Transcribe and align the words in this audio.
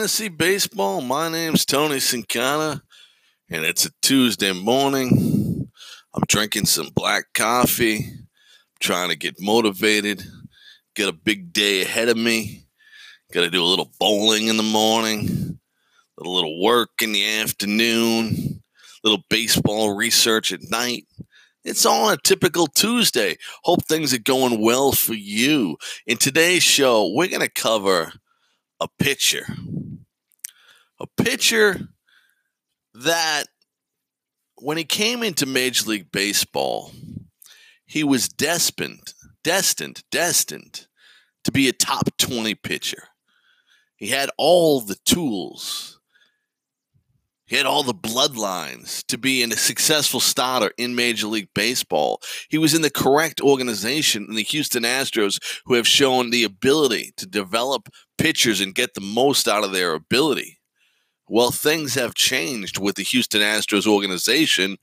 Fantasy 0.00 0.28
baseball. 0.30 1.02
My 1.02 1.28
name's 1.28 1.66
Tony 1.66 1.96
Cincotta, 1.96 2.80
and 3.50 3.66
it's 3.66 3.84
a 3.84 3.90
Tuesday 4.00 4.50
morning. 4.50 5.70
I'm 6.14 6.22
drinking 6.26 6.64
some 6.64 6.88
black 6.94 7.24
coffee, 7.34 8.06
trying 8.80 9.10
to 9.10 9.14
get 9.14 9.42
motivated, 9.42 10.24
get 10.94 11.10
a 11.10 11.12
big 11.12 11.52
day 11.52 11.82
ahead 11.82 12.08
of 12.08 12.16
me. 12.16 12.64
Got 13.30 13.42
to 13.42 13.50
do 13.50 13.62
a 13.62 13.66
little 13.68 13.92
bowling 14.00 14.46
in 14.46 14.56
the 14.56 14.62
morning, 14.62 15.60
a 16.18 16.26
little 16.26 16.62
work 16.62 17.02
in 17.02 17.12
the 17.12 17.38
afternoon, 17.38 18.62
a 19.04 19.06
little 19.06 19.22
baseball 19.28 19.94
research 19.94 20.50
at 20.50 20.70
night. 20.70 21.04
It's 21.62 21.84
on 21.84 22.14
a 22.14 22.16
typical 22.16 22.68
Tuesday. 22.68 23.36
Hope 23.64 23.84
things 23.84 24.14
are 24.14 24.18
going 24.18 24.62
well 24.62 24.92
for 24.92 25.12
you. 25.12 25.76
In 26.06 26.16
today's 26.16 26.62
show, 26.62 27.12
we're 27.14 27.28
going 27.28 27.46
to 27.46 27.50
cover 27.50 28.14
a 28.80 28.88
pitcher. 28.98 29.44
A 31.00 31.06
pitcher 31.22 31.88
that, 32.94 33.44
when 34.56 34.76
he 34.76 34.84
came 34.84 35.22
into 35.22 35.46
Major 35.46 35.88
League 35.88 36.12
Baseball, 36.12 36.92
he 37.86 38.04
was 38.04 38.28
destined, 38.28 39.14
destined, 39.42 40.02
destined 40.10 40.86
to 41.44 41.52
be 41.52 41.68
a 41.68 41.72
top 41.72 42.10
20 42.18 42.54
pitcher. 42.56 43.04
He 43.96 44.08
had 44.08 44.30
all 44.36 44.80
the 44.80 44.98
tools 45.04 46.00
he 47.50 47.56
had 47.56 47.66
all 47.66 47.82
the 47.82 47.92
bloodlines 47.92 49.04
to 49.08 49.18
be 49.18 49.42
a 49.42 49.50
successful 49.56 50.20
starter 50.20 50.70
in 50.78 50.94
Major 50.94 51.26
League 51.26 51.48
Baseball. 51.52 52.22
He 52.48 52.58
was 52.58 52.74
in 52.74 52.82
the 52.82 52.90
correct 52.90 53.40
organization 53.40 54.26
in 54.28 54.36
the 54.36 54.44
Houston 54.44 54.84
Astros, 54.84 55.40
who 55.66 55.74
have 55.74 55.88
shown 55.88 56.30
the 56.30 56.44
ability 56.44 57.12
to 57.16 57.26
develop 57.26 57.88
pitchers 58.16 58.60
and 58.60 58.72
get 58.72 58.94
the 58.94 59.00
most 59.00 59.48
out 59.48 59.64
of 59.64 59.72
their 59.72 59.94
ability. 59.94 60.59
Well, 61.32 61.52
things 61.52 61.94
have 61.94 62.14
changed 62.14 62.76
with 62.80 62.96
the 62.96 63.04
Houston 63.04 63.40
Astros 63.40 63.86
organization, 63.86 64.78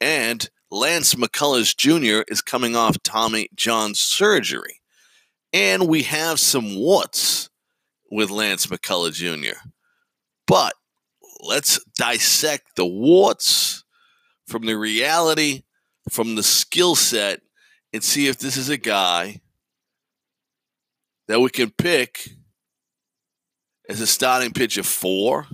and 0.00 0.48
Lance 0.70 1.14
McCullers 1.14 1.76
Jr. 1.76 2.22
is 2.26 2.40
coming 2.40 2.74
off 2.74 3.02
Tommy 3.02 3.50
John 3.54 3.94
surgery. 3.94 4.80
And 5.52 5.88
we 5.88 6.04
have 6.04 6.40
some 6.40 6.74
warts 6.74 7.50
with 8.10 8.30
Lance 8.30 8.66
McCullers 8.68 9.12
Jr. 9.12 9.58
But 10.46 10.72
let's 11.42 11.84
dissect 11.98 12.76
the 12.76 12.86
warts 12.86 13.84
from 14.46 14.64
the 14.64 14.78
reality, 14.78 15.64
from 16.08 16.34
the 16.34 16.42
skill 16.42 16.94
set, 16.94 17.42
and 17.92 18.02
see 18.02 18.26
if 18.26 18.38
this 18.38 18.56
is 18.56 18.70
a 18.70 18.78
guy 18.78 19.42
that 21.28 21.40
we 21.40 21.50
can 21.50 21.68
pick 21.68 22.30
as 23.86 24.00
a 24.00 24.06
starting 24.06 24.52
pitcher 24.52 24.82
four, 24.82 25.46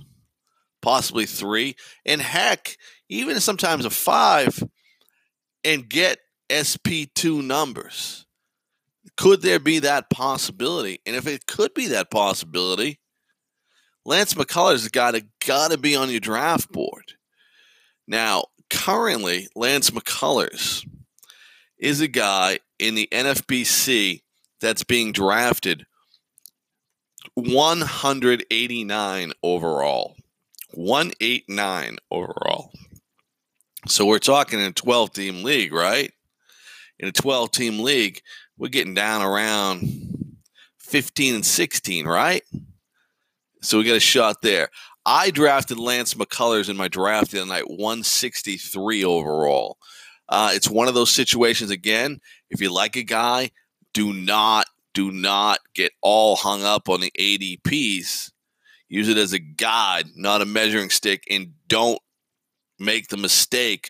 possibly 0.81 1.25
three, 1.25 1.75
and 2.05 2.21
heck, 2.21 2.77
even 3.09 3.39
sometimes 3.39 3.85
a 3.85 3.89
five, 3.89 4.63
and 5.63 5.89
get 5.89 6.19
SP2 6.49 7.43
numbers. 7.43 8.25
Could 9.15 9.41
there 9.41 9.59
be 9.59 9.79
that 9.79 10.09
possibility? 10.09 11.01
And 11.05 11.15
if 11.15 11.27
it 11.27 11.47
could 11.47 11.73
be 11.73 11.87
that 11.87 12.11
possibility, 12.11 12.99
Lance 14.05 14.33
McCullers 14.33 14.91
got 14.91 15.11
to 15.15 15.25
got 15.45 15.71
to 15.71 15.77
be 15.77 15.95
on 15.95 16.09
your 16.09 16.19
draft 16.19 16.71
board. 16.71 17.13
Now, 18.07 18.45
currently, 18.69 19.47
Lance 19.55 19.89
McCullers 19.89 20.87
is 21.77 22.01
a 22.01 22.07
guy 22.07 22.59
in 22.79 22.95
the 22.95 23.07
NFBC 23.11 24.21
that's 24.61 24.83
being 24.83 25.11
drafted 25.11 25.85
189 27.33 29.31
overall. 29.43 30.16
189 30.77 31.97
overall. 32.11 32.71
So 33.87 34.05
we're 34.05 34.19
talking 34.19 34.59
in 34.59 34.65
a 34.65 34.71
12 34.71 35.11
team 35.11 35.43
league, 35.43 35.73
right? 35.73 36.11
In 36.99 37.07
a 37.07 37.11
12 37.11 37.49
team 37.49 37.79
league, 37.79 38.21
we're 38.59 38.67
getting 38.67 38.93
down 38.93 39.23
around 39.23 40.37
15 40.77 41.33
and 41.33 41.45
16, 41.45 42.05
right? 42.05 42.43
So 43.63 43.79
we 43.79 43.85
got 43.85 43.95
a 43.95 43.99
shot 43.99 44.43
there. 44.43 44.69
I 45.03 45.31
drafted 45.31 45.79
Lance 45.79 46.13
McCullers 46.13 46.69
in 46.69 46.77
my 46.77 46.87
draft 46.87 47.31
the 47.31 47.41
other 47.41 47.49
night, 47.49 47.67
163 47.67 49.03
overall. 49.03 49.79
Uh, 50.29 50.51
it's 50.53 50.69
one 50.69 50.87
of 50.87 50.93
those 50.93 51.09
situations 51.09 51.71
again. 51.71 52.19
If 52.51 52.61
you 52.61 52.71
like 52.71 52.95
a 52.95 53.03
guy, 53.03 53.49
do 53.95 54.13
not 54.13 54.67
do 54.93 55.11
not 55.11 55.57
get 55.73 55.91
all 56.01 56.35
hung 56.35 56.63
up 56.63 56.87
on 56.87 57.01
the 57.01 57.11
ADPs. 57.19 58.31
Use 58.89 59.09
it 59.09 59.17
as 59.17 59.33
a 59.33 59.39
guide, 59.39 60.07
not 60.15 60.41
a 60.41 60.45
measuring 60.45 60.89
stick, 60.89 61.23
and 61.29 61.53
don't 61.67 61.99
make 62.79 63.07
the 63.07 63.17
mistake 63.17 63.89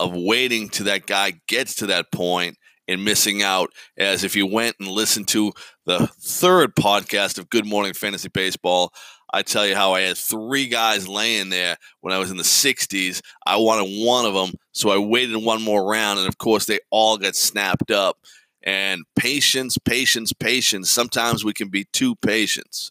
of 0.00 0.12
waiting 0.14 0.68
till 0.68 0.86
that 0.86 1.06
guy 1.06 1.34
gets 1.46 1.76
to 1.76 1.86
that 1.86 2.10
point 2.10 2.56
and 2.88 3.04
missing 3.04 3.42
out. 3.42 3.70
As 3.96 4.24
if 4.24 4.34
you 4.34 4.46
went 4.46 4.76
and 4.80 4.88
listened 4.88 5.28
to 5.28 5.52
the 5.86 6.08
third 6.20 6.74
podcast 6.74 7.38
of 7.38 7.50
Good 7.50 7.66
Morning 7.66 7.94
Fantasy 7.94 8.28
Baseball, 8.28 8.92
I 9.32 9.42
tell 9.42 9.66
you 9.66 9.74
how 9.74 9.94
I 9.94 10.02
had 10.02 10.16
three 10.16 10.68
guys 10.68 11.08
laying 11.08 11.48
there 11.48 11.76
when 12.00 12.14
I 12.14 12.18
was 12.18 12.30
in 12.30 12.36
the 12.36 12.44
60s. 12.44 13.20
I 13.46 13.56
wanted 13.56 14.04
one 14.04 14.26
of 14.26 14.34
them, 14.34 14.52
so 14.72 14.90
I 14.90 14.98
waited 14.98 15.36
one 15.36 15.62
more 15.62 15.84
round, 15.84 16.20
and 16.20 16.28
of 16.28 16.38
course, 16.38 16.66
they 16.66 16.78
all 16.90 17.18
got 17.18 17.34
snapped 17.34 17.90
up. 17.90 18.18
And 18.62 19.02
patience, 19.16 19.76
patience, 19.76 20.32
patience. 20.32 20.88
Sometimes 20.88 21.44
we 21.44 21.52
can 21.52 21.68
be 21.68 21.84
too 21.92 22.14
patient. 22.16 22.90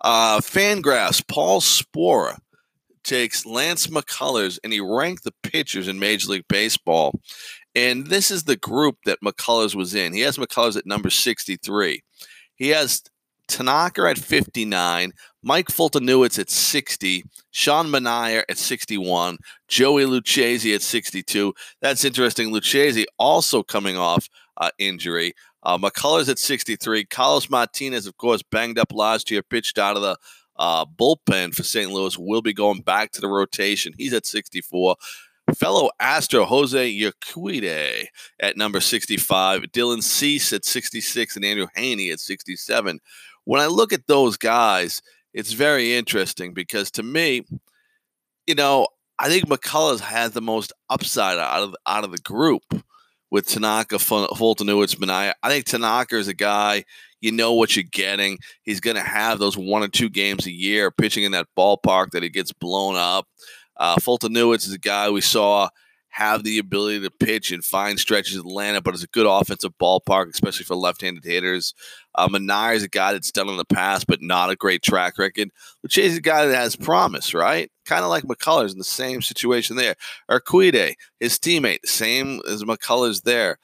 Uh, 0.00 0.40
Fangraphs, 0.40 1.26
Paul 1.26 1.60
Sporer 1.60 2.38
takes 3.02 3.46
Lance 3.46 3.86
McCullers 3.86 4.58
and 4.62 4.72
he 4.72 4.80
ranked 4.80 5.24
the 5.24 5.34
pitchers 5.42 5.88
in 5.88 5.98
Major 5.98 6.32
League 6.32 6.48
Baseball. 6.48 7.18
And 7.74 8.06
this 8.06 8.30
is 8.30 8.44
the 8.44 8.56
group 8.56 8.98
that 9.04 9.20
McCullers 9.24 9.74
was 9.74 9.94
in. 9.94 10.12
He 10.12 10.20
has 10.20 10.38
McCullers 10.38 10.76
at 10.76 10.86
number 10.86 11.10
63. 11.10 12.02
He 12.56 12.68
has 12.68 13.02
Tanaka 13.50 14.02
at 14.08 14.18
59, 14.18 15.12
Mike 15.42 15.68
Foltynewicz 15.68 16.38
at 16.38 16.50
60, 16.50 17.24
Sean 17.50 17.88
Manaea 17.88 18.44
at 18.48 18.58
61, 18.58 19.38
Joey 19.68 20.04
Lucchesi 20.04 20.74
at 20.74 20.82
62. 20.82 21.52
That's 21.80 22.04
interesting. 22.04 22.52
Lucchesi 22.52 23.04
also 23.18 23.62
coming 23.62 23.96
off 23.96 24.28
uh, 24.56 24.70
injury. 24.78 25.34
Uh, 25.62 25.78
McCullers 25.78 26.28
at 26.28 26.38
63. 26.38 27.04
Carlos 27.04 27.50
Martinez, 27.50 28.06
of 28.06 28.16
course, 28.16 28.42
banged 28.42 28.78
up 28.78 28.92
last 28.92 29.30
year, 29.30 29.42
pitched 29.42 29.78
out 29.78 29.96
of 29.96 30.02
the 30.02 30.16
uh, 30.56 30.84
bullpen 30.86 31.54
for 31.54 31.62
St. 31.62 31.90
Louis, 31.90 32.18
will 32.18 32.42
be 32.42 32.52
going 32.52 32.80
back 32.80 33.12
to 33.12 33.20
the 33.20 33.28
rotation. 33.28 33.92
He's 33.96 34.12
at 34.12 34.26
64 34.26 34.96
fellow 35.56 35.90
Astro 35.98 36.44
Jose 36.44 36.96
Urquidy 36.96 38.06
at 38.38 38.56
number 38.56 38.78
65, 38.78 39.62
Dylan 39.72 40.00
Cease 40.00 40.52
at 40.52 40.64
66, 40.64 41.34
and 41.34 41.44
Andrew 41.44 41.66
Heaney 41.76 42.12
at 42.12 42.20
67 42.20 43.00
when 43.44 43.60
I 43.60 43.66
look 43.66 43.92
at 43.92 44.06
those 44.06 44.36
guys, 44.36 45.02
it's 45.32 45.52
very 45.52 45.94
interesting 45.94 46.54
because 46.54 46.90
to 46.92 47.02
me, 47.02 47.44
you 48.46 48.54
know, 48.54 48.86
I 49.18 49.28
think 49.28 49.46
McCullers 49.46 50.00
has 50.00 50.32
the 50.32 50.40
most 50.40 50.72
upside 50.88 51.38
out 51.38 51.62
of 51.62 51.76
out 51.86 52.04
of 52.04 52.12
the 52.12 52.18
group 52.18 52.62
with 53.30 53.46
Tanaka, 53.46 53.96
Foltynewicz, 53.96 54.96
Manaea. 54.96 55.34
I 55.42 55.48
think 55.48 55.64
Tanaka 55.64 56.16
is 56.16 56.28
a 56.28 56.34
guy 56.34 56.84
you 57.20 57.32
know 57.32 57.52
what 57.52 57.76
you're 57.76 57.84
getting. 57.90 58.38
He's 58.62 58.80
going 58.80 58.96
to 58.96 59.02
have 59.02 59.38
those 59.38 59.56
one 59.56 59.82
or 59.82 59.88
two 59.88 60.08
games 60.08 60.46
a 60.46 60.52
year 60.52 60.90
pitching 60.90 61.24
in 61.24 61.32
that 61.32 61.48
ballpark 61.56 62.10
that 62.10 62.22
he 62.22 62.28
gets 62.28 62.52
blown 62.52 62.96
up. 62.96 63.26
Uh, 63.76 63.96
Foltynewicz 63.96 64.66
is 64.66 64.72
a 64.72 64.78
guy 64.78 65.10
we 65.10 65.20
saw 65.20 65.68
have 66.10 66.42
the 66.42 66.58
ability 66.58 67.00
to 67.00 67.10
pitch 67.10 67.52
and 67.52 67.64
find 67.64 67.98
stretches 67.98 68.36
of 68.36 68.44
lineup, 68.44 68.82
but 68.82 68.94
it's 68.94 69.04
a 69.04 69.08
good 69.08 69.26
offensive 69.26 69.72
ballpark, 69.80 70.28
especially 70.28 70.64
for 70.64 70.74
left-handed 70.74 71.24
hitters. 71.24 71.72
Uh, 72.16 72.28
Manaea 72.28 72.74
is 72.74 72.82
a 72.82 72.88
guy 72.88 73.12
that's 73.12 73.30
done 73.30 73.48
in 73.48 73.56
the 73.56 73.64
past, 73.64 74.06
but 74.06 74.20
not 74.20 74.50
a 74.50 74.56
great 74.56 74.82
track 74.82 75.18
record. 75.18 75.50
Lucchesi 75.86 76.04
is 76.04 76.16
a 76.16 76.20
guy 76.20 76.46
that 76.46 76.56
has 76.56 76.74
promise, 76.74 77.32
right? 77.32 77.70
Kind 77.86 78.02
of 78.02 78.10
like 78.10 78.24
McCullers 78.24 78.72
in 78.72 78.78
the 78.78 78.84
same 78.84 79.22
situation 79.22 79.76
there. 79.76 79.94
Urquidy, 80.30 80.94
his 81.20 81.38
teammate, 81.38 81.86
same 81.86 82.40
as 82.48 82.64
McCullers 82.64 83.22
there. 83.22 83.58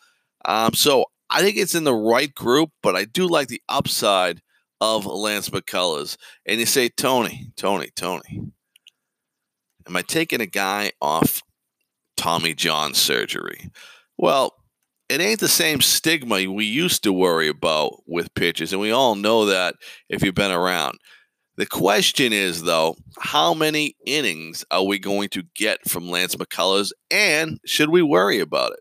Um, 0.44 0.72
so 0.72 1.06
I 1.28 1.42
think 1.42 1.56
it's 1.56 1.74
in 1.74 1.84
the 1.84 1.94
right 1.94 2.32
group, 2.32 2.70
but 2.82 2.94
I 2.94 3.04
do 3.04 3.26
like 3.26 3.48
the 3.48 3.62
upside 3.68 4.40
of 4.80 5.04
Lance 5.04 5.48
McCullers. 5.48 6.16
And 6.46 6.60
you 6.60 6.66
say, 6.66 6.88
Tony, 6.88 7.50
Tony, 7.56 7.90
Tony, 7.96 8.52
am 9.88 9.96
I 9.96 10.02
taking 10.02 10.40
a 10.40 10.46
guy 10.46 10.92
off 11.02 11.42
Tommy 12.16 12.54
John 12.54 12.94
surgery. 12.94 13.70
Well, 14.18 14.54
it 15.08 15.20
ain't 15.20 15.40
the 15.40 15.48
same 15.48 15.80
stigma 15.80 16.50
we 16.50 16.64
used 16.64 17.02
to 17.04 17.12
worry 17.12 17.48
about 17.48 18.02
with 18.06 18.34
pitches, 18.34 18.72
and 18.72 18.80
we 18.80 18.90
all 18.90 19.14
know 19.14 19.46
that 19.46 19.74
if 20.08 20.22
you've 20.22 20.34
been 20.34 20.50
around. 20.50 20.98
The 21.56 21.66
question 21.66 22.32
is, 22.32 22.64
though, 22.64 22.96
how 23.18 23.54
many 23.54 23.94
innings 24.04 24.64
are 24.70 24.84
we 24.84 24.98
going 24.98 25.28
to 25.30 25.44
get 25.54 25.88
from 25.88 26.10
Lance 26.10 26.34
McCullers, 26.34 26.90
and 27.10 27.60
should 27.64 27.88
we 27.88 28.02
worry 28.02 28.40
about 28.40 28.72
it? 28.72 28.80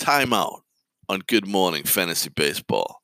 Timeout 0.00 0.60
on 1.08 1.20
Good 1.26 1.46
Morning 1.46 1.84
Fantasy 1.84 2.30
Baseball. 2.30 3.02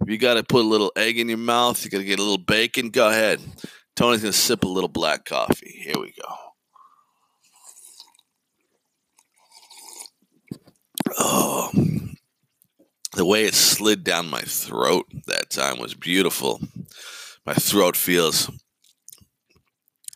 If 0.00 0.08
you 0.08 0.16
got 0.16 0.34
to 0.34 0.44
put 0.44 0.64
a 0.64 0.68
little 0.68 0.92
egg 0.96 1.18
in 1.18 1.28
your 1.28 1.36
mouth, 1.36 1.84
you 1.84 1.90
got 1.90 1.98
to 1.98 2.04
get 2.04 2.20
a 2.20 2.22
little 2.22 2.38
bacon, 2.38 2.90
go 2.90 3.08
ahead. 3.08 3.40
Tony's 3.96 4.22
going 4.22 4.32
to 4.32 4.38
sip 4.38 4.62
a 4.62 4.68
little 4.68 4.88
black 4.88 5.24
coffee. 5.24 5.82
Here 5.82 5.98
we 5.98 6.12
go. 6.12 6.47
Oh, 11.16 11.70
the 13.14 13.24
way 13.24 13.44
it 13.44 13.54
slid 13.54 14.04
down 14.04 14.28
my 14.30 14.42
throat 14.42 15.06
that 15.26 15.50
time 15.50 15.78
was 15.78 15.94
beautiful. 15.94 16.60
My 17.46 17.54
throat 17.54 17.96
feels 17.96 18.50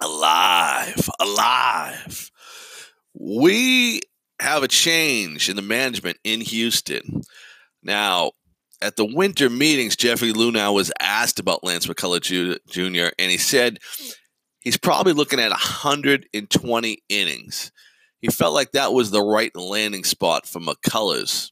alive, 0.03 1.09
alive. 1.21 2.31
We 3.15 4.03
have 4.41 4.62
a 4.62 4.69
change 4.69 5.49
in 5.49 5.56
the 5.56 5.62
management 5.62 6.19
in 6.25 6.41
Houston. 6.41 7.23
Now, 7.83 8.33
at 8.81 8.97
the 8.97 9.05
winter 9.05 9.49
meetings, 9.49 9.97
Jeffrey 9.97 10.33
Luhnow 10.33 10.75
was 10.75 10.93
asked 11.00 11.39
about 11.39 11.65
Lance 11.65 11.87
McCullers 11.87 12.59
Jr., 12.69 13.15
and 13.19 13.31
he 13.31 13.39
said 13.39 13.79
he's 14.61 14.77
probably 14.77 15.12
looking 15.12 15.41
at 15.41 15.50
120 15.50 17.03
innings. 17.09 17.73
He 18.23 18.29
felt 18.29 18.55
like 18.55 18.73
that 18.73 18.93
was 18.93 19.11
the 19.11 19.21
right 19.21 19.55
landing 19.55 20.05
spot 20.05 20.47
for 20.47 20.61
McCullers. 20.61 21.51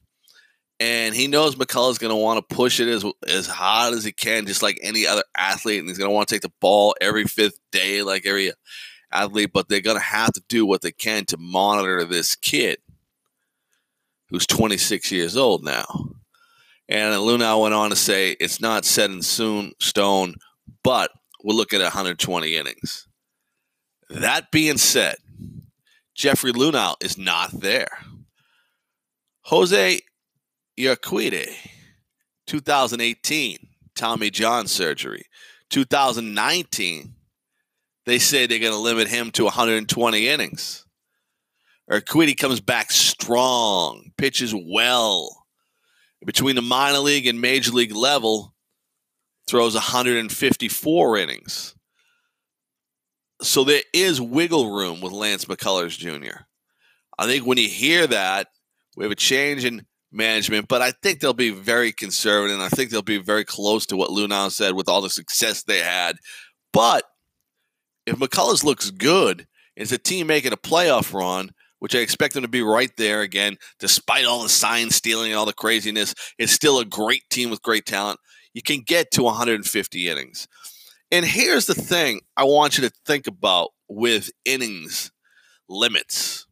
And 0.79 1.13
he 1.13 1.27
knows 1.27 1.55
McCullers 1.55 1.99
going 1.99 2.09
to 2.09 2.15
want 2.15 2.39
to 2.39 2.55
push 2.55 2.79
it 2.79 2.87
as, 2.87 3.05
as 3.27 3.45
hard 3.45 3.93
as 3.93 4.05
he 4.05 4.13
can, 4.13 4.47
just 4.47 4.63
like 4.63 4.79
any 4.81 5.05
other 5.05 5.23
athlete. 5.37 5.79
And 5.79 5.87
he's 5.89 5.97
going 5.97 6.09
to 6.09 6.15
want 6.15 6.29
to 6.29 6.33
take 6.33 6.41
the 6.41 6.51
ball 6.61 6.95
every 6.99 7.25
fifth 7.25 7.59
day, 7.71 8.01
like 8.01 8.25
every 8.25 8.53
athlete. 9.11 9.51
But 9.53 9.67
they're 9.67 9.81
going 9.81 9.97
to 9.97 10.03
have 10.03 10.31
to 10.31 10.43
do 10.47 10.65
what 10.65 10.81
they 10.81 10.93
can 10.93 11.25
to 11.25 11.37
monitor 11.37 12.05
this 12.05 12.35
kid 12.35 12.79
who's 14.29 14.47
26 14.47 15.11
years 15.11 15.35
old 15.35 15.63
now. 15.63 15.85
And 16.87 17.13
Luhnow 17.15 17.61
went 17.61 17.73
on 17.73 17.89
to 17.89 17.95
say 17.97 18.31
it's 18.31 18.61
not 18.61 18.85
set 18.85 19.11
in 19.11 19.21
soon 19.21 19.73
stone, 19.79 20.35
but 20.83 21.11
we're 21.43 21.53
looking 21.53 21.81
at 21.81 21.85
120 21.85 22.55
innings. 22.55 23.07
That 24.09 24.51
being 24.51 24.77
said, 24.77 25.15
Jeffrey 26.15 26.51
Luhnow 26.51 26.95
is 27.03 27.17
not 27.17 27.51
there. 27.51 27.99
Jose 29.45 29.99
Urquidy, 30.77 31.55
2018, 32.47 33.57
Tommy 33.95 34.29
John 34.29 34.67
surgery. 34.67 35.25
2019, 35.69 37.15
they 38.05 38.19
say 38.19 38.45
they're 38.45 38.59
going 38.59 38.73
to 38.73 38.77
limit 38.77 39.07
him 39.07 39.31
to 39.31 39.45
120 39.45 40.27
innings. 40.27 40.85
Urquidy 41.89 42.37
comes 42.37 42.61
back 42.61 42.91
strong, 42.91 44.11
pitches 44.17 44.53
well 44.55 45.41
between 46.25 46.55
the 46.55 46.61
minor 46.61 46.99
league 46.99 47.27
and 47.27 47.41
major 47.41 47.71
league 47.71 47.95
level, 47.95 48.53
throws 49.47 49.73
154 49.73 51.17
innings. 51.17 51.75
So 53.41 53.63
there 53.63 53.81
is 53.93 54.21
wiggle 54.21 54.71
room 54.71 55.01
with 55.01 55.11
Lance 55.11 55.45
McCullers 55.45 55.97
Jr. 55.97 56.41
I 57.17 57.25
think 57.25 57.45
when 57.45 57.57
you 57.57 57.67
hear 57.67 58.07
that, 58.07 58.47
we 58.95 59.05
have 59.05 59.11
a 59.11 59.15
change 59.15 59.65
in 59.65 59.85
management, 60.11 60.67
but 60.67 60.81
I 60.81 60.91
think 61.01 61.19
they'll 61.19 61.33
be 61.33 61.51
very 61.51 61.91
conservative. 61.91 62.55
And 62.55 62.63
I 62.63 62.69
think 62.69 62.89
they'll 62.89 63.01
be 63.01 63.17
very 63.17 63.45
close 63.45 63.85
to 63.87 63.97
what 63.97 64.09
Luhnow 64.09 64.51
said 64.51 64.73
with 64.73 64.89
all 64.89 65.01
the 65.01 65.09
success 65.09 65.63
they 65.63 65.79
had. 65.79 66.17
But 66.73 67.05
if 68.05 68.17
McCullers 68.17 68.63
looks 68.63 68.91
good, 68.91 69.47
it's 69.75 69.91
a 69.91 69.97
team 69.97 70.27
making 70.27 70.53
a 70.53 70.57
playoff 70.57 71.13
run 71.13 71.51
which 71.81 71.95
I 71.95 71.99
expect 71.99 72.35
them 72.35 72.43
to 72.43 72.47
be 72.47 72.61
right 72.61 72.91
there 72.95 73.21
again, 73.21 73.57
despite 73.79 74.25
all 74.25 74.43
the 74.43 74.49
sign 74.49 74.91
stealing 74.91 75.31
and 75.31 75.39
all 75.39 75.47
the 75.47 75.53
craziness. 75.53 76.13
It's 76.37 76.51
still 76.51 76.77
a 76.77 76.85
great 76.85 77.23
team 77.31 77.49
with 77.49 77.63
great 77.63 77.87
talent. 77.87 78.19
You 78.53 78.61
can 78.61 78.81
get 78.85 79.09
to 79.13 79.23
150 79.23 80.07
innings. 80.07 80.47
And 81.11 81.25
here's 81.25 81.65
the 81.65 81.75
thing 81.75 82.21
I 82.37 82.45
want 82.45 82.77
you 82.77 82.87
to 82.87 82.93
think 83.05 83.27
about 83.27 83.71
with 83.89 84.31
innings 84.45 85.11
limits. 85.67 86.47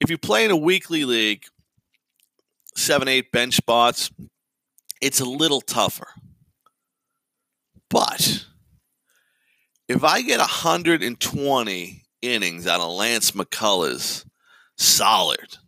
If 0.00 0.10
you 0.10 0.18
play 0.18 0.44
in 0.44 0.50
a 0.50 0.56
weekly 0.56 1.04
league, 1.04 1.44
seven, 2.76 3.06
eight 3.06 3.30
bench 3.32 3.54
spots, 3.56 4.10
it's 5.00 5.20
a 5.20 5.24
little 5.24 5.60
tougher. 5.60 6.08
But 7.88 8.46
if 9.88 10.04
I 10.04 10.22
get 10.22 10.38
120 10.38 12.04
innings 12.22 12.66
out 12.66 12.80
of 12.80 12.92
Lance 12.92 13.32
McCullers, 13.32 14.24
solid. 14.78 15.58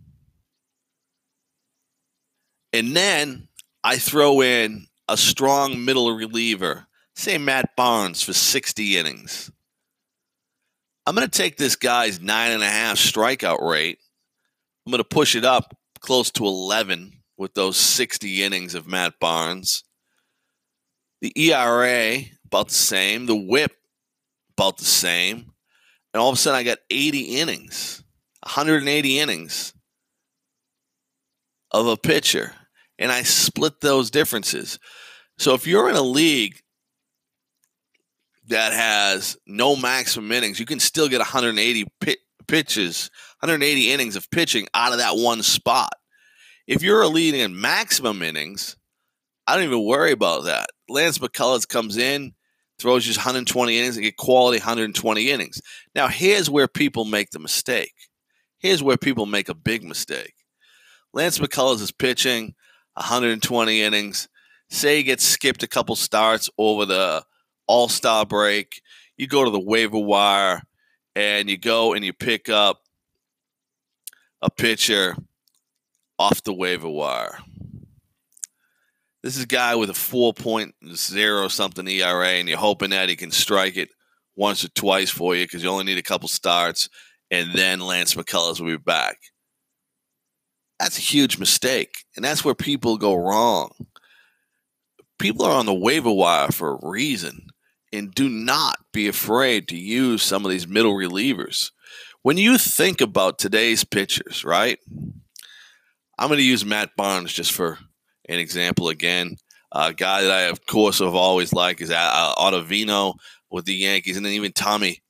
And 2.72 2.96
then 2.96 3.48
I 3.84 3.98
throw 3.98 4.40
in 4.40 4.86
a 5.08 5.16
strong 5.16 5.84
middle 5.84 6.14
reliever, 6.14 6.86
say 7.14 7.38
Matt 7.38 7.76
Barnes 7.76 8.22
for 8.22 8.32
60 8.32 8.96
innings. 8.96 9.50
I'm 11.06 11.14
going 11.14 11.28
to 11.28 11.38
take 11.38 11.56
this 11.56 11.76
guy's 11.76 12.20
nine 12.20 12.52
and 12.52 12.62
a 12.62 12.68
half 12.68 12.96
strikeout 12.96 13.60
rate. 13.60 13.98
I'm 14.86 14.90
going 14.90 15.02
to 15.02 15.08
push 15.08 15.34
it 15.34 15.44
up 15.44 15.76
close 16.00 16.30
to 16.32 16.44
11 16.44 17.12
with 17.36 17.54
those 17.54 17.76
60 17.76 18.42
innings 18.42 18.74
of 18.74 18.86
Matt 18.86 19.14
Barnes. 19.20 19.84
The 21.20 21.32
ERA, 21.36 22.18
about 22.46 22.68
the 22.68 22.74
same. 22.74 23.26
The 23.26 23.36
whip, 23.36 23.72
about 24.56 24.78
the 24.78 24.84
same. 24.84 25.52
And 26.12 26.20
all 26.20 26.28
of 26.28 26.34
a 26.34 26.38
sudden, 26.38 26.58
I 26.58 26.62
got 26.62 26.78
80 26.90 27.20
innings. 27.40 28.02
180 28.42 29.18
innings 29.18 29.72
of 31.70 31.86
a 31.86 31.96
pitcher, 31.96 32.52
and 32.98 33.10
I 33.10 33.22
split 33.22 33.80
those 33.80 34.10
differences. 34.10 34.78
So 35.38 35.54
if 35.54 35.66
you're 35.66 35.88
in 35.88 35.96
a 35.96 36.02
league 36.02 36.61
that 38.48 38.72
has 38.72 39.36
no 39.46 39.76
maximum 39.76 40.32
innings, 40.32 40.58
you 40.58 40.66
can 40.66 40.80
still 40.80 41.08
get 41.08 41.18
180 41.18 41.86
pitches, 42.48 43.10
180 43.40 43.92
innings 43.92 44.16
of 44.16 44.30
pitching 44.30 44.66
out 44.74 44.92
of 44.92 44.98
that 44.98 45.16
one 45.16 45.42
spot. 45.42 45.92
If 46.66 46.82
you're 46.82 47.02
a 47.02 47.08
league 47.08 47.34
in 47.34 47.60
maximum 47.60 48.22
innings, 48.22 48.76
I 49.46 49.54
don't 49.54 49.64
even 49.64 49.84
worry 49.84 50.12
about 50.12 50.44
that. 50.44 50.70
Lance 50.88 51.18
McCullers 51.18 51.66
comes 51.66 51.96
in, 51.96 52.34
throws 52.78 53.06
you 53.06 53.12
120 53.12 53.78
innings, 53.78 53.96
and 53.96 54.04
get 54.04 54.16
quality 54.16 54.58
120 54.58 55.30
innings. 55.30 55.60
Now, 55.94 56.08
here's 56.08 56.50
where 56.50 56.68
people 56.68 57.04
make 57.04 57.30
the 57.30 57.38
mistake. 57.38 57.94
Here's 58.58 58.82
where 58.82 58.96
people 58.96 59.26
make 59.26 59.48
a 59.48 59.54
big 59.54 59.82
mistake. 59.82 60.34
Lance 61.12 61.38
McCullers 61.38 61.82
is 61.82 61.92
pitching 61.92 62.54
120 62.94 63.82
innings. 63.82 64.28
Say 64.70 64.98
he 64.98 65.02
gets 65.02 65.24
skipped 65.24 65.62
a 65.62 65.68
couple 65.68 65.96
starts 65.96 66.48
over 66.56 66.86
the 66.86 67.24
All 67.72 67.88
Star 67.88 68.26
break. 68.26 68.82
You 69.16 69.26
go 69.26 69.46
to 69.46 69.50
the 69.50 69.58
waiver 69.58 69.98
wire 69.98 70.62
and 71.16 71.48
you 71.48 71.56
go 71.56 71.94
and 71.94 72.04
you 72.04 72.12
pick 72.12 72.50
up 72.50 72.82
a 74.42 74.50
pitcher 74.50 75.16
off 76.18 76.42
the 76.42 76.52
waiver 76.52 76.90
wire. 76.90 77.38
This 79.22 79.38
is 79.38 79.44
a 79.44 79.46
guy 79.46 79.74
with 79.74 79.88
a 79.88 79.94
4.0 79.94 81.50
something 81.50 81.88
ERA, 81.88 82.28
and 82.28 82.46
you're 82.46 82.58
hoping 82.58 82.90
that 82.90 83.08
he 83.08 83.16
can 83.16 83.30
strike 83.30 83.78
it 83.78 83.88
once 84.36 84.62
or 84.64 84.68
twice 84.68 85.08
for 85.08 85.34
you 85.34 85.46
because 85.46 85.62
you 85.62 85.70
only 85.70 85.84
need 85.84 85.98
a 85.98 86.02
couple 86.02 86.28
starts 86.28 86.90
and 87.30 87.54
then 87.54 87.80
Lance 87.80 88.14
McCullers 88.14 88.60
will 88.60 88.66
be 88.66 88.76
back. 88.76 89.16
That's 90.78 90.98
a 90.98 91.00
huge 91.00 91.38
mistake. 91.38 92.04
And 92.16 92.22
that's 92.24 92.44
where 92.44 92.54
people 92.54 92.98
go 92.98 93.14
wrong. 93.14 93.70
People 95.18 95.46
are 95.46 95.56
on 95.56 95.64
the 95.64 95.72
waiver 95.72 96.12
wire 96.12 96.48
for 96.48 96.74
a 96.74 96.86
reason. 96.86 97.46
And 97.92 98.14
do 98.14 98.28
not 98.28 98.78
be 98.92 99.08
afraid 99.08 99.68
to 99.68 99.76
use 99.76 100.22
some 100.22 100.44
of 100.44 100.50
these 100.50 100.66
middle 100.66 100.94
relievers. 100.94 101.70
When 102.22 102.38
you 102.38 102.56
think 102.56 103.00
about 103.00 103.38
today's 103.38 103.84
pitchers, 103.84 104.44
right? 104.44 104.78
I'm 106.18 106.28
going 106.28 106.38
to 106.38 106.44
use 106.44 106.64
Matt 106.64 106.90
Barnes 106.96 107.32
just 107.32 107.52
for 107.52 107.78
an 108.28 108.38
example 108.38 108.88
again. 108.88 109.36
A 109.72 109.92
guy 109.92 110.22
that 110.22 110.30
I, 110.30 110.42
of 110.42 110.64
course, 110.66 111.00
have 111.00 111.14
always 111.14 111.52
liked 111.52 111.80
is 111.80 111.90
uh, 111.90 112.34
Ottavino 112.38 113.14
with 113.50 113.64
the 113.64 113.74
Yankees, 113.74 114.16
and 114.16 114.24
then 114.24 114.32
even 114.32 114.52
Tommy 114.52 115.02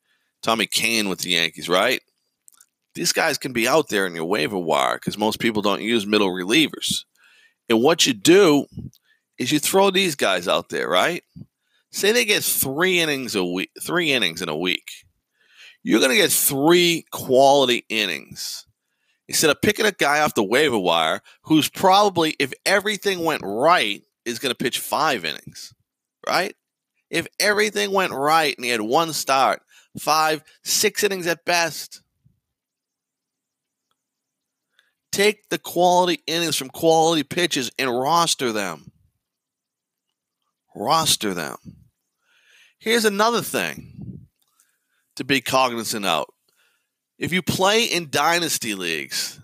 Tommy 0.43 0.67
Kahnle 0.67 1.09
with 1.09 1.21
the 1.21 1.31
Yankees, 1.31 1.69
right? 1.69 2.01
these 2.95 3.13
guys 3.13 3.39
can 3.39 3.53
be 3.53 3.67
out 3.67 3.89
there 3.89 4.07
in 4.07 4.15
your 4.15 4.25
waiver 4.25 4.59
wire 4.59 4.97
because 4.97 5.17
most 5.17 5.41
people 5.41 5.63
don't 5.63 5.83
use 5.83 6.07
middle 6.07 6.31
relievers. 6.31 7.05
And 7.69 7.83
what 7.83 8.07
you 8.07 8.13
do 8.13 8.67
is 9.39 9.51
you 9.51 9.59
throw 9.59 9.91
these 9.91 10.15
guys 10.15 10.47
out 10.47 10.69
there, 10.69 10.89
right? 10.89 11.23
Say 11.93 12.13
they 12.13 12.25
get 12.25 12.43
three 12.43 13.01
innings 13.01 13.35
a 13.35 13.45
week, 13.45 13.71
three 13.81 14.13
innings 14.13 14.43
in 14.43 14.49
a 14.49 14.57
week. 14.57 14.91
You're 15.83 16.01
going 16.01 16.11
to 16.11 16.17
get 16.17 16.33
three 16.33 17.05
quality 17.11 17.85
innings 17.89 18.67
instead 19.29 19.51
of 19.51 19.61
picking 19.61 19.87
a 19.87 19.93
guy 19.93 20.21
off 20.21 20.35
the 20.35 20.43
waiver 20.43 20.79
wire 20.79 21.21
who's 21.43 21.69
probably, 21.69 22.35
if 22.39 22.53
everything 22.65 23.25
went 23.25 23.43
right, 23.45 24.03
is 24.25 24.39
going 24.39 24.51
to 24.51 24.57
pitch 24.57 24.79
five 24.79 25.25
innings, 25.25 25.75
right? 26.27 26.55
If 27.11 27.27
everything 27.39 27.93
went 27.93 28.13
right 28.13 28.57
and 28.57 28.65
he 28.65 28.71
had 28.71 28.81
one 28.81 29.13
start, 29.13 29.61
five, 29.99 30.43
six 30.65 31.05
innings 31.05 31.27
at 31.27 31.45
best. 31.45 32.01
Take 35.11 35.51
the 35.51 35.59
quality 35.59 36.23
innings 36.27 36.57
from 36.57 36.71
quality 36.71 37.23
pitches 37.23 37.71
and 37.79 37.91
roster 37.91 38.51
them. 38.51 38.93
roster 40.75 41.35
them. 41.35 41.82
Here's 42.83 43.05
another 43.05 43.43
thing 43.43 44.27
to 45.15 45.23
be 45.23 45.41
cognizant 45.41 46.05
of. 46.05 46.25
If 47.17 47.33
you 47.33 47.41
play 47.41 47.85
in 47.85 48.11
dynasty 48.11 48.75
leagues, 48.75 49.41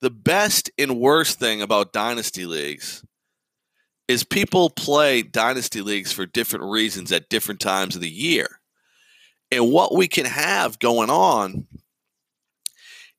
the 0.00 0.10
best 0.10 0.68
and 0.76 0.98
worst 0.98 1.38
thing 1.38 1.62
about 1.62 1.92
dynasty 1.92 2.44
leagues 2.44 3.04
is 4.08 4.24
people 4.24 4.68
play 4.68 5.22
dynasty 5.22 5.80
leagues 5.80 6.10
for 6.10 6.26
different 6.26 6.64
reasons 6.72 7.12
at 7.12 7.28
different 7.28 7.60
times 7.60 7.94
of 7.94 8.00
the 8.00 8.10
year. 8.10 8.48
And 9.52 9.70
what 9.70 9.94
we 9.94 10.08
can 10.08 10.26
have 10.26 10.80
going 10.80 11.08
on 11.08 11.68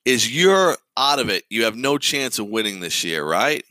is 0.03 0.35
you're 0.35 0.75
out 0.97 1.19
of 1.19 1.29
it. 1.29 1.45
You 1.49 1.63
have 1.63 1.77
no 1.77 1.97
chance 1.97 2.37
of 2.37 2.49
winning 2.49 2.81
this 2.81 3.05
year, 3.05 3.23
right? 3.23 3.63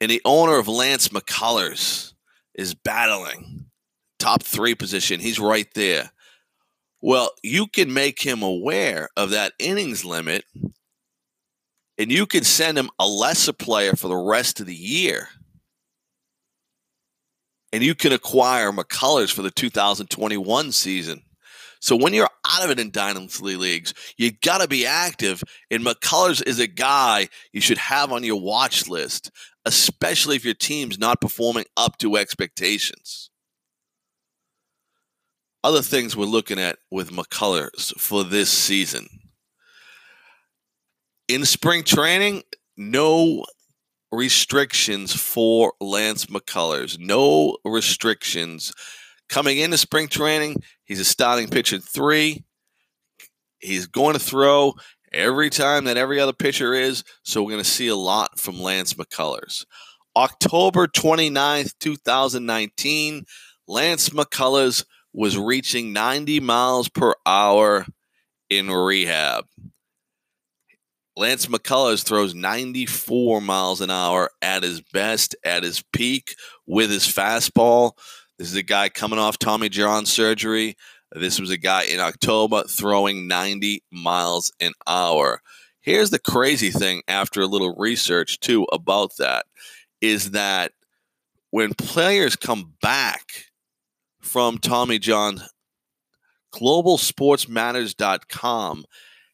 And 0.00 0.10
the 0.10 0.20
owner 0.24 0.58
of 0.58 0.66
Lance 0.66 1.10
McCullers 1.10 2.12
is 2.54 2.74
battling 2.74 3.57
top 4.18 4.42
three 4.42 4.74
position. 4.74 5.20
He's 5.20 5.38
right 5.38 5.68
there. 5.74 6.10
Well, 7.00 7.30
you 7.42 7.66
can 7.66 7.92
make 7.92 8.20
him 8.22 8.42
aware 8.42 9.08
of 9.16 9.30
that 9.30 9.52
innings 9.58 10.04
limit 10.04 10.44
and 11.98 12.12
you 12.12 12.26
can 12.26 12.44
send 12.44 12.78
him 12.78 12.90
a 12.98 13.06
lesser 13.06 13.52
player 13.52 13.94
for 13.96 14.08
the 14.08 14.16
rest 14.16 14.60
of 14.60 14.66
the 14.66 14.74
year. 14.74 15.28
And 17.72 17.82
you 17.82 17.94
can 17.94 18.12
acquire 18.12 18.70
McCullers 18.70 19.32
for 19.32 19.42
the 19.42 19.50
2021 19.50 20.72
season. 20.72 21.22
So 21.80 21.96
when 21.96 22.14
you're 22.14 22.30
out 22.48 22.64
of 22.64 22.70
it 22.70 22.80
in 22.80 22.90
dynasty 22.90 23.56
leagues, 23.56 23.94
you 24.16 24.32
got 24.32 24.60
to 24.60 24.68
be 24.68 24.86
active. 24.86 25.42
And 25.70 25.84
McCullers 25.84 26.44
is 26.46 26.58
a 26.60 26.66
guy 26.66 27.28
you 27.52 27.60
should 27.60 27.78
have 27.78 28.12
on 28.12 28.24
your 28.24 28.40
watch 28.40 28.88
list, 28.88 29.30
especially 29.64 30.36
if 30.36 30.44
your 30.44 30.54
team's 30.54 30.98
not 30.98 31.20
performing 31.20 31.66
up 31.76 31.98
to 31.98 32.16
expectations. 32.16 33.27
Other 35.68 35.82
things 35.82 36.16
we're 36.16 36.24
looking 36.24 36.58
at 36.58 36.78
with 36.90 37.10
McCullers 37.10 37.92
for 38.00 38.24
this 38.24 38.48
season. 38.48 39.06
In 41.28 41.44
spring 41.44 41.84
training, 41.84 42.44
no 42.78 43.44
restrictions 44.10 45.14
for 45.14 45.74
Lance 45.78 46.24
McCullers. 46.24 46.98
No 46.98 47.58
restrictions. 47.66 48.72
Coming 49.28 49.58
into 49.58 49.76
spring 49.76 50.08
training, 50.08 50.62
he's 50.86 51.00
a 51.00 51.04
starting 51.04 51.48
pitcher 51.48 51.80
three. 51.80 52.46
He's 53.58 53.86
going 53.86 54.14
to 54.14 54.20
throw 54.20 54.72
every 55.12 55.50
time 55.50 55.84
that 55.84 55.98
every 55.98 56.18
other 56.18 56.32
pitcher 56.32 56.72
is. 56.72 57.04
So 57.24 57.42
we're 57.42 57.50
going 57.52 57.62
to 57.62 57.70
see 57.70 57.88
a 57.88 57.94
lot 57.94 58.40
from 58.40 58.58
Lance 58.58 58.94
McCullers. 58.94 59.66
October 60.16 60.86
29th, 60.86 61.74
2019, 61.78 63.26
Lance 63.66 64.08
McCullers 64.08 64.82
was 65.18 65.36
reaching 65.36 65.92
90 65.92 66.38
miles 66.38 66.88
per 66.88 67.12
hour 67.26 67.84
in 68.48 68.70
rehab. 68.70 69.46
Lance 71.16 71.46
McCullers 71.46 72.04
throws 72.04 72.36
94 72.36 73.40
miles 73.40 73.80
an 73.80 73.90
hour 73.90 74.30
at 74.40 74.62
his 74.62 74.80
best, 74.80 75.34
at 75.44 75.64
his 75.64 75.82
peak 75.92 76.36
with 76.68 76.88
his 76.88 77.02
fastball. 77.02 77.94
This 78.38 78.48
is 78.48 78.54
a 78.54 78.62
guy 78.62 78.90
coming 78.90 79.18
off 79.18 79.40
Tommy 79.40 79.68
John 79.68 80.06
surgery. 80.06 80.76
This 81.10 81.40
was 81.40 81.50
a 81.50 81.58
guy 81.58 81.82
in 81.82 81.98
October 81.98 82.62
throwing 82.68 83.26
90 83.26 83.82
miles 83.90 84.52
an 84.60 84.72
hour. 84.86 85.42
Here's 85.80 86.10
the 86.10 86.20
crazy 86.20 86.70
thing 86.70 87.02
after 87.08 87.40
a 87.40 87.46
little 87.46 87.74
research, 87.74 88.38
too, 88.38 88.68
about 88.70 89.16
that 89.18 89.46
is 90.00 90.30
that 90.30 90.70
when 91.50 91.74
players 91.74 92.36
come 92.36 92.74
back 92.80 93.47
from 94.20 94.58
Tommy 94.58 94.98
John, 94.98 95.40
globalsportsmatters.com 96.54 98.84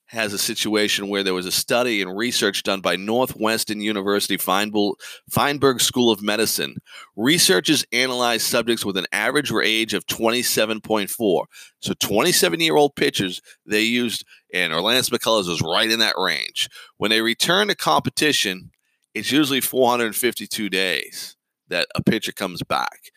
has 0.06 0.32
a 0.32 0.38
situation 0.38 1.08
where 1.08 1.22
there 1.22 1.34
was 1.34 1.46
a 1.46 1.52
study 1.52 2.00
and 2.00 2.16
research 2.16 2.62
done 2.62 2.80
by 2.80 2.94
Northwestern 2.94 3.80
University 3.80 4.36
Feinberg 4.36 5.80
School 5.80 6.10
of 6.10 6.22
Medicine. 6.22 6.76
Researchers 7.16 7.84
analyzed 7.92 8.46
subjects 8.46 8.84
with 8.84 8.96
an 8.96 9.06
average 9.12 9.52
age 9.52 9.94
of 9.94 10.06
27.4. 10.06 11.44
So 11.80 11.94
27 11.94 12.60
year 12.60 12.76
old 12.76 12.94
pitchers 12.94 13.40
they 13.66 13.82
used, 13.82 14.24
and 14.52 14.72
Orlando 14.72 15.02
McCullers 15.02 15.48
was 15.48 15.62
right 15.62 15.90
in 15.90 15.98
that 15.98 16.14
range. 16.16 16.68
When 16.98 17.10
they 17.10 17.20
return 17.20 17.68
to 17.68 17.74
competition, 17.74 18.70
it's 19.14 19.32
usually 19.32 19.60
452 19.60 20.68
days 20.68 21.36
that 21.68 21.86
a 21.94 22.02
pitcher 22.02 22.32
comes 22.32 22.62
back. 22.62 23.10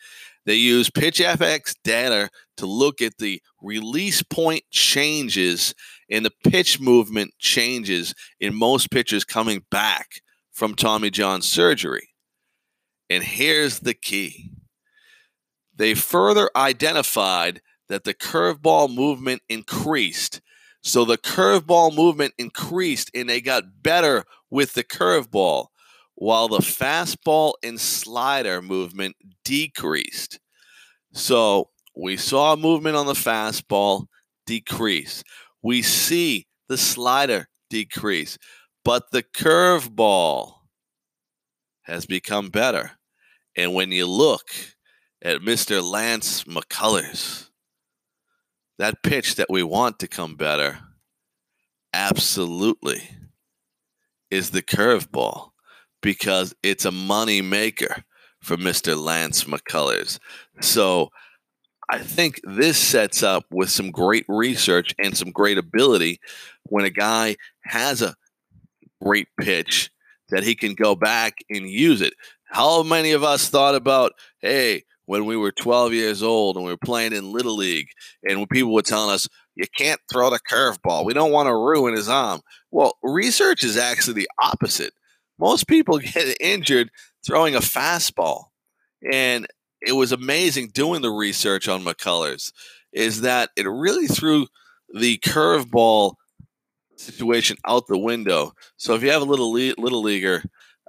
They 0.48 0.54
use 0.54 0.88
PitchFX 0.88 1.74
data 1.84 2.30
to 2.56 2.64
look 2.64 3.02
at 3.02 3.18
the 3.18 3.42
release 3.60 4.22
point 4.22 4.62
changes 4.70 5.74
and 6.10 6.24
the 6.24 6.32
pitch 6.42 6.80
movement 6.80 7.34
changes 7.38 8.14
in 8.40 8.54
most 8.54 8.90
pitchers 8.90 9.24
coming 9.24 9.66
back 9.70 10.22
from 10.50 10.74
Tommy 10.74 11.10
John 11.10 11.42
surgery. 11.42 12.14
And 13.10 13.22
here's 13.22 13.80
the 13.80 13.92
key 13.92 14.50
they 15.76 15.92
further 15.92 16.48
identified 16.56 17.60
that 17.90 18.04
the 18.04 18.14
curveball 18.14 18.94
movement 18.94 19.42
increased. 19.50 20.40
So 20.82 21.04
the 21.04 21.18
curveball 21.18 21.94
movement 21.94 22.32
increased 22.38 23.10
and 23.14 23.28
they 23.28 23.42
got 23.42 23.82
better 23.82 24.24
with 24.48 24.72
the 24.72 24.82
curveball 24.82 25.66
while 26.18 26.48
the 26.48 26.58
fastball 26.58 27.52
and 27.62 27.80
slider 27.80 28.60
movement 28.60 29.14
decreased. 29.44 30.40
So 31.12 31.70
we 31.96 32.16
saw 32.16 32.56
movement 32.56 32.96
on 32.96 33.06
the 33.06 33.12
fastball 33.12 34.06
decrease. 34.44 35.22
We 35.62 35.80
see 35.82 36.48
the 36.68 36.76
slider 36.76 37.48
decrease, 37.70 38.36
but 38.84 39.12
the 39.12 39.22
curveball 39.22 40.54
has 41.82 42.04
become 42.04 42.48
better. 42.48 42.92
And 43.56 43.72
when 43.74 43.92
you 43.92 44.06
look 44.06 44.50
at 45.22 45.40
Mr. 45.40 45.80
Lance 45.82 46.44
McCullers, 46.44 47.48
that 48.78 49.04
pitch 49.04 49.36
that 49.36 49.50
we 49.50 49.62
want 49.62 50.00
to 50.00 50.08
come 50.08 50.34
better, 50.34 50.80
absolutely, 51.92 53.08
is 54.32 54.50
the 54.50 54.62
curveball 54.62 55.47
because 56.02 56.54
it's 56.62 56.84
a 56.84 56.92
money 56.92 57.40
maker 57.40 58.04
for 58.40 58.56
Mr. 58.56 58.96
Lance 58.96 59.44
McCullers. 59.44 60.18
So 60.60 61.10
I 61.90 61.98
think 61.98 62.40
this 62.44 62.78
sets 62.78 63.22
up 63.22 63.44
with 63.50 63.70
some 63.70 63.90
great 63.90 64.26
research 64.28 64.94
and 64.98 65.16
some 65.16 65.30
great 65.30 65.58
ability 65.58 66.20
when 66.64 66.84
a 66.84 66.90
guy 66.90 67.36
has 67.64 68.02
a 68.02 68.14
great 69.02 69.28
pitch 69.40 69.90
that 70.28 70.44
he 70.44 70.54
can 70.54 70.74
go 70.74 70.94
back 70.94 71.34
and 71.48 71.68
use 71.68 72.00
it. 72.00 72.12
How 72.44 72.82
many 72.82 73.12
of 73.12 73.24
us 73.24 73.48
thought 73.48 73.74
about, 73.74 74.12
hey, 74.40 74.84
when 75.06 75.24
we 75.24 75.36
were 75.36 75.52
12 75.52 75.94
years 75.94 76.22
old 76.22 76.56
and 76.56 76.64
we 76.64 76.70
were 76.70 76.76
playing 76.76 77.14
in 77.14 77.32
Little 77.32 77.56
League, 77.56 77.88
and 78.28 78.38
when 78.38 78.46
people 78.46 78.74
were 78.74 78.82
telling 78.82 79.14
us, 79.14 79.26
you 79.54 79.64
can't 79.76 80.00
throw 80.12 80.28
the 80.30 80.38
curveball, 80.38 81.06
we 81.06 81.14
don't 81.14 81.32
want 81.32 81.46
to 81.46 81.54
ruin 81.54 81.94
his 81.94 82.08
arm. 82.08 82.40
Well, 82.70 82.92
research 83.02 83.64
is 83.64 83.78
actually 83.78 84.14
the 84.14 84.28
opposite. 84.42 84.92
Most 85.38 85.66
people 85.66 85.98
get 85.98 86.36
injured 86.40 86.90
throwing 87.26 87.54
a 87.54 87.60
fastball. 87.60 88.46
And 89.12 89.46
it 89.80 89.92
was 89.92 90.12
amazing 90.12 90.68
doing 90.68 91.02
the 91.02 91.10
research 91.10 91.68
on 91.68 91.84
McCullers 91.84 92.52
is 92.92 93.20
that 93.20 93.50
it 93.56 93.68
really 93.68 94.06
threw 94.06 94.46
the 94.92 95.18
curveball 95.18 96.14
situation 96.96 97.56
out 97.66 97.86
the 97.86 97.98
window. 97.98 98.52
So 98.76 98.94
if 98.94 99.02
you 99.02 99.10
have 99.10 99.22
a 99.22 99.26
little 99.26 99.52
le- 99.52 99.74
little 99.78 100.02
leaguer, 100.02 100.42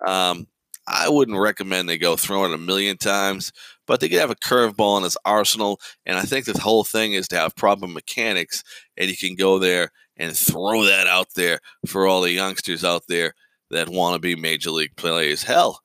um, 0.05 0.47
I 0.87 1.07
wouldn't 1.07 1.37
recommend 1.37 1.87
they 1.87 1.99
go 1.99 2.15
throw 2.15 2.45
it 2.45 2.53
a 2.53 2.57
million 2.57 2.97
times, 2.97 3.51
but 3.85 3.99
they 3.99 4.09
could 4.09 4.19
have 4.19 4.31
a 4.31 4.35
curveball 4.35 4.97
in 4.97 5.03
his 5.03 5.17
arsenal. 5.23 5.79
And 6.05 6.17
I 6.17 6.23
think 6.23 6.45
the 6.45 6.59
whole 6.59 6.83
thing 6.83 7.13
is 7.13 7.27
to 7.27 7.35
have 7.35 7.55
proper 7.55 7.85
mechanics, 7.85 8.63
and 8.97 9.09
you 9.09 9.15
can 9.15 9.35
go 9.35 9.59
there 9.59 9.91
and 10.17 10.35
throw 10.35 10.83
that 10.85 11.05
out 11.05 11.27
there 11.35 11.59
for 11.85 12.07
all 12.07 12.21
the 12.21 12.31
youngsters 12.31 12.83
out 12.83 13.03
there 13.07 13.35
that 13.71 13.89
want 13.89 14.15
to 14.15 14.19
be 14.19 14.35
major 14.35 14.71
league 14.71 14.95
players. 14.95 15.43
Hell, 15.43 15.81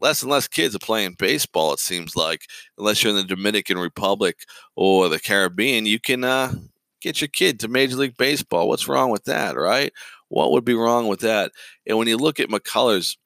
less 0.00 0.22
and 0.22 0.30
less 0.30 0.48
kids 0.48 0.74
are 0.74 0.80
playing 0.80 1.16
baseball. 1.18 1.72
It 1.72 1.78
seems 1.78 2.16
like, 2.16 2.42
unless 2.76 3.02
you're 3.02 3.10
in 3.10 3.16
the 3.16 3.24
Dominican 3.24 3.78
Republic 3.78 4.36
or 4.76 5.08
the 5.08 5.20
Caribbean, 5.20 5.86
you 5.86 6.00
can 6.00 6.24
uh, 6.24 6.52
get 7.00 7.20
your 7.20 7.28
kid 7.28 7.60
to 7.60 7.68
Major 7.68 7.96
League 7.96 8.16
Baseball. 8.16 8.68
What's 8.68 8.88
wrong 8.88 9.10
with 9.10 9.24
that, 9.24 9.56
right? 9.56 9.92
What 10.28 10.52
would 10.52 10.64
be 10.64 10.74
wrong 10.74 11.08
with 11.08 11.20
that? 11.20 11.52
And 11.86 11.98
when 11.98 12.08
you 12.08 12.16
look 12.16 12.40
at 12.40 12.50
McCullers, 12.50 13.16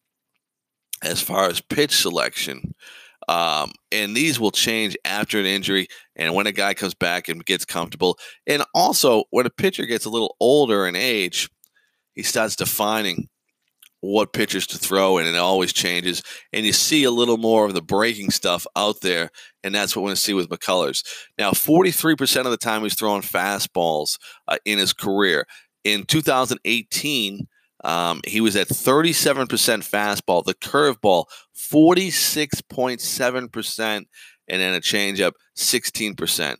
as 1.03 1.21
far 1.21 1.49
as 1.49 1.61
pitch 1.61 1.97
selection, 1.97 2.75
um, 3.29 3.73
and 3.91 4.17
these 4.17 4.39
will 4.39 4.51
change 4.51 4.97
after 5.05 5.39
an 5.39 5.47
injury 5.47 5.89
and 6.17 6.35
when 6.35 6.47
a 6.47 6.53
guy 6.53 6.75
comes 6.75 6.95
back 6.95 7.29
and 7.29 7.45
gets 7.45 7.65
comfortable. 7.65 8.19
And 8.47 8.65
also, 8.75 9.25
when 9.31 9.47
a 9.47 9.51
pitcher 9.51 9.87
gets 9.87 10.05
a 10.05 10.11
little 10.11 10.37
older 10.41 10.87
in 10.87 10.97
age, 10.97 11.49
he 12.15 12.23
starts 12.23 12.57
defining 12.57 13.29
what 14.03 14.33
pitchers 14.33 14.67
to 14.67 14.79
throw, 14.79 15.17
and 15.17 15.29
it 15.29 15.37
always 15.37 15.73
changes. 15.73 16.23
And 16.53 16.67
you 16.67 16.73
see 16.73 17.05
a 17.05 17.11
little 17.11 17.39
more 17.39 17.65
of 17.65 17.75
the 17.75 17.81
breaking 17.81 18.31
stuff 18.31 18.67
out 18.77 19.01
there, 19.01 19.31
and 19.63 19.75
that's 19.75 19.97
what 19.97 20.03
we're 20.03 20.09
going 20.09 20.17
to 20.17 20.23
see 20.23 20.35
with 20.35 20.51
McCullers. 20.51 21.07
Now, 21.39 21.53
43% 21.53 22.45
of 22.45 22.51
the 22.51 22.57
time 22.57 22.83
he's 22.83 22.97
throwing 22.97 23.23
fastballs 23.23 24.19
uh, 24.49 24.57
in 24.65 24.79
his 24.79 24.93
career. 24.93 25.47
In 25.85 26.03
2018, 26.05 27.47
um, 27.85 28.21
he 28.27 28.41
was 28.41 28.57
at 28.57 28.67
37% 28.69 29.47
fastball, 29.49 30.45
the 30.45 30.55
curveball, 30.55 31.27
46.7%, 31.57 34.07
and 34.49 34.49
then 34.49 34.75
a 34.75 34.81
changeup, 34.81 35.35
16%. 35.57 36.57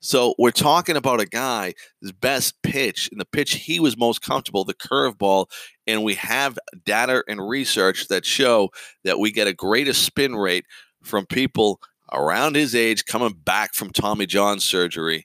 So 0.00 0.34
we're 0.38 0.50
talking 0.50 0.96
about 0.96 1.20
a 1.20 1.26
guy, 1.26 1.74
his 2.00 2.12
best 2.12 2.54
pitch 2.62 3.08
and 3.10 3.20
the 3.20 3.24
pitch 3.24 3.54
he 3.54 3.80
was 3.80 3.96
most 3.96 4.22
comfortable, 4.22 4.64
the 4.64 4.74
curveball. 4.74 5.46
And 5.86 6.04
we 6.04 6.14
have 6.14 6.58
data 6.84 7.24
and 7.28 7.48
research 7.48 8.08
that 8.08 8.24
show 8.24 8.70
that 9.04 9.18
we 9.18 9.32
get 9.32 9.48
a 9.48 9.54
greater 9.54 9.94
spin 9.94 10.36
rate 10.36 10.66
from 11.02 11.26
people 11.26 11.80
around 12.12 12.56
his 12.56 12.74
age 12.74 13.04
coming 13.04 13.34
back 13.44 13.74
from 13.74 13.90
Tommy 13.90 14.26
John 14.26 14.60
surgery. 14.60 15.24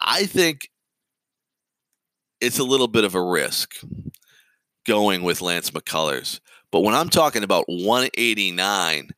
I 0.00 0.26
think 0.26 0.70
it's 2.40 2.58
a 2.58 2.64
little 2.64 2.88
bit 2.88 3.04
of 3.04 3.14
a 3.14 3.22
risk 3.22 3.74
going 4.86 5.22
with 5.22 5.42
Lance 5.42 5.70
McCullers. 5.70 6.40
But 6.70 6.80
when 6.80 6.94
I'm 6.94 7.08
talking 7.08 7.42
about 7.42 7.64
189, 7.66 9.10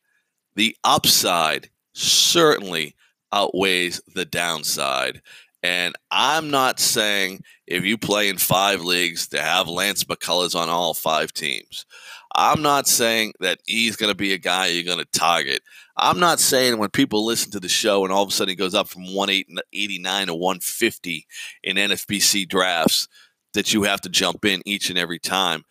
the 0.55 0.75
upside 0.83 1.69
certainly 1.93 2.95
outweighs 3.33 4.01
the 4.13 4.25
downside. 4.25 5.21
And 5.63 5.95
I'm 6.09 6.49
not 6.49 6.79
saying 6.79 7.43
if 7.67 7.85
you 7.85 7.97
play 7.97 8.29
in 8.29 8.37
five 8.37 8.81
leagues 8.81 9.27
to 9.29 9.41
have 9.41 9.67
Lance 9.67 10.03
McCullers 10.03 10.55
on 10.55 10.69
all 10.69 10.93
five 10.93 11.31
teams. 11.33 11.85
I'm 12.33 12.61
not 12.61 12.87
saying 12.87 13.33
that 13.41 13.59
he's 13.65 13.95
going 13.95 14.11
to 14.11 14.15
be 14.15 14.33
a 14.33 14.37
guy 14.37 14.67
you're 14.67 14.83
going 14.83 15.03
to 15.03 15.19
target. 15.19 15.61
I'm 15.97 16.19
not 16.19 16.39
saying 16.39 16.77
when 16.77 16.89
people 16.89 17.25
listen 17.25 17.51
to 17.51 17.59
the 17.59 17.69
show 17.69 18.03
and 18.03 18.13
all 18.13 18.23
of 18.23 18.29
a 18.29 18.31
sudden 18.31 18.49
he 18.49 18.55
goes 18.55 18.73
up 18.73 18.87
from 18.87 19.13
189 19.13 20.27
to 20.27 20.33
150 20.33 21.27
in 21.63 21.75
NFBC 21.75 22.47
drafts 22.47 23.07
that 23.53 23.73
you 23.73 23.83
have 23.83 24.01
to 24.01 24.09
jump 24.09 24.45
in 24.45 24.61
each 24.65 24.89
and 24.89 24.97
every 24.97 25.19
time. 25.19 25.63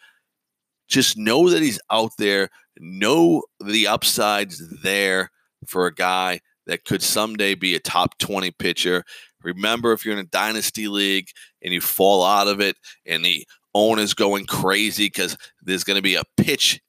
Just 0.89 1.17
know 1.17 1.49
that 1.49 1.63
he's 1.63 1.81
out 1.91 2.13
there. 2.19 2.51
Know 2.79 3.43
the 3.65 3.87
upsides 3.87 4.63
there 4.83 5.31
for 5.67 5.87
a 5.87 5.95
guy 5.95 6.41
that 6.67 6.85
could 6.85 7.03
someday 7.03 7.55
be 7.55 7.75
a 7.75 7.81
top 7.81 8.19
20 8.19 8.51
pitcher. 8.53 9.05
Remember, 9.43 9.93
if 9.93 10.05
you're 10.05 10.15
in 10.15 10.21
a 10.21 10.25
dynasty 10.25 10.89
league 10.89 11.29
and 11.63 11.73
you 11.73 11.81
fall 11.81 12.25
out 12.25 12.49
of 12.49 12.61
it 12.61 12.77
and 13.07 13.25
the 13.25 13.47
owner's 13.75 14.15
going 14.15 14.47
crazy 14.47 15.07
because 15.07 15.37
there's 15.63 15.85
going 15.85 15.97
to 15.97 16.03
be 16.03 16.17
a 16.17 16.23
pitch 16.37 16.81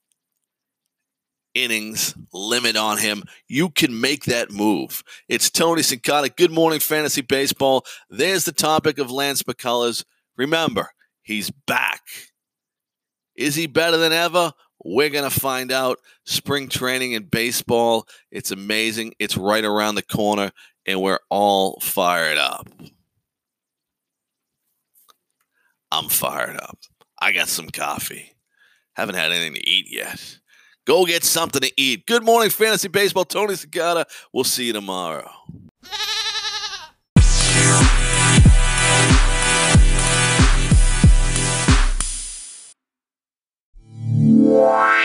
innings 1.53 2.15
limit 2.33 2.75
on 2.75 2.97
him, 2.97 3.23
you 3.47 3.69
can 3.69 3.99
make 3.99 4.25
that 4.25 4.51
move. 4.51 5.03
It's 5.27 5.49
Tony 5.49 5.81
Cincotta. 5.81 6.35
Good 6.35 6.51
morning, 6.51 6.79
fantasy 6.79 7.21
baseball. 7.21 7.85
There's 8.09 8.45
the 8.45 8.51
topic 8.51 8.99
of 8.99 9.11
Lance 9.11 9.43
McCullers. 9.43 10.03
Remember, 10.37 10.89
he's 11.21 11.51
back. 11.67 12.01
Is 13.35 13.55
he 13.55 13.67
better 13.67 13.97
than 13.97 14.13
ever? 14.13 14.53
We're 14.83 15.09
going 15.09 15.29
to 15.29 15.39
find 15.39 15.71
out. 15.71 15.99
Spring 16.25 16.69
training 16.69 17.13
in 17.13 17.23
baseball, 17.23 18.07
it's 18.31 18.51
amazing. 18.51 19.13
It's 19.19 19.37
right 19.37 19.63
around 19.63 19.95
the 19.95 20.01
corner, 20.01 20.51
and 20.85 21.01
we're 21.01 21.19
all 21.29 21.79
fired 21.81 22.37
up. 22.37 22.67
I'm 25.91 26.09
fired 26.09 26.57
up. 26.57 26.79
I 27.21 27.31
got 27.31 27.49
some 27.49 27.69
coffee. 27.69 28.35
Haven't 28.95 29.15
had 29.15 29.31
anything 29.31 29.53
to 29.53 29.69
eat 29.69 29.87
yet. 29.89 30.39
Go 30.85 31.05
get 31.05 31.23
something 31.23 31.61
to 31.61 31.71
eat. 31.77 32.07
Good 32.07 32.23
morning, 32.23 32.49
Fantasy 32.49 32.87
Baseball. 32.87 33.25
Tony 33.25 33.53
Cincotta. 33.53 34.05
We'll 34.33 34.43
see 34.43 34.65
you 34.65 34.73
tomorrow. 34.73 35.29
Wow. 44.51 45.00